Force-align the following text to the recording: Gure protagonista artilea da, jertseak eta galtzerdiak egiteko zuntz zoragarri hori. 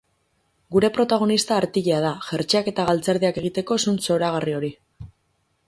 Gure 0.75 0.87
protagonista 0.95 1.59
artilea 1.63 1.99
da, 2.05 2.13
jertseak 2.29 2.71
eta 2.73 2.85
galtzerdiak 2.89 3.39
egiteko 3.43 3.79
zuntz 3.85 4.01
zoragarri 4.09 4.57
hori. 4.63 4.73